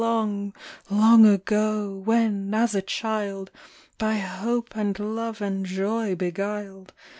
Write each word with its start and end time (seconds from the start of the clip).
Long, 0.03 0.55
long 0.89 1.27
ago, 1.27 2.01
when 2.03 2.55
as 2.55 2.73
a 2.73 2.81
child, 2.81 3.51
By 3.99 4.15
Hope 4.15 4.75
and 4.75 4.97
Love 4.97 5.41
and 5.41 5.63
Joy 5.63 6.15
beguiled. 6.15 6.91